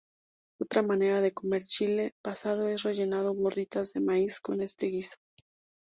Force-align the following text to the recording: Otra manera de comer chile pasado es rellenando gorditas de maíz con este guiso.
Otra 0.59 0.81
manera 0.81 1.21
de 1.21 1.31
comer 1.31 1.61
chile 1.61 2.15
pasado 2.23 2.67
es 2.69 2.81
rellenando 2.81 3.33
gorditas 3.35 3.93
de 3.93 3.99
maíz 3.99 4.39
con 4.39 4.63
este 4.63 4.87
guiso. 4.87 5.17